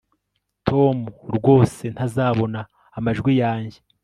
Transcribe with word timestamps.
tom 0.67 0.97
rwose 1.35 1.83
ntazabona 1.93 2.59
amajwi 2.97 3.31
yanjye 3.43 3.79